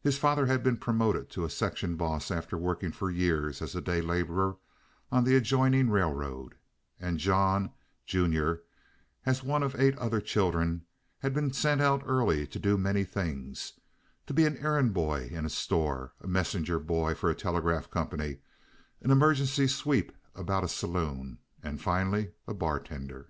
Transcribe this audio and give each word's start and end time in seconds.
His 0.00 0.16
father 0.16 0.46
had 0.46 0.62
been 0.62 0.78
promoted 0.78 1.28
to 1.28 1.44
a 1.44 1.50
section 1.50 1.96
boss 1.96 2.30
after 2.30 2.56
working 2.56 2.90
for 2.90 3.10
years 3.10 3.60
as 3.60 3.74
a 3.76 3.82
day 3.82 4.00
laborer 4.00 4.56
on 5.12 5.24
the 5.24 5.36
adjoining 5.36 5.90
railroad, 5.90 6.54
and 6.98 7.18
John, 7.18 7.72
junior, 8.06 8.62
one 9.42 9.62
of 9.62 9.78
eight 9.78 9.94
other 9.98 10.22
children, 10.22 10.86
had 11.18 11.34
been 11.34 11.52
sent 11.52 11.82
out 11.82 12.02
early 12.06 12.46
to 12.46 12.58
do 12.58 12.78
many 12.78 13.04
things—to 13.04 14.32
be 14.32 14.46
an 14.46 14.56
errand 14.56 14.94
boy 14.94 15.28
in 15.30 15.44
a 15.44 15.50
store, 15.50 16.14
a 16.22 16.26
messenger 16.26 16.78
boy 16.78 17.12
for 17.14 17.28
a 17.28 17.34
telegraph 17.34 17.90
company, 17.90 18.38
an 19.02 19.10
emergency 19.10 19.66
sweep 19.66 20.12
about 20.34 20.64
a 20.64 20.68
saloon, 20.68 21.40
and 21.62 21.82
finally 21.82 22.30
a 22.46 22.54
bartender. 22.54 23.28